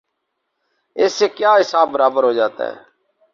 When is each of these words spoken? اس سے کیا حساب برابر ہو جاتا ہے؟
اس 0.95 1.11
سے 1.13 1.27
کیا 1.27 1.51
حساب 1.59 1.87
برابر 1.91 2.23
ہو 2.23 2.31
جاتا 2.33 2.63
ہے؟ 2.67 2.75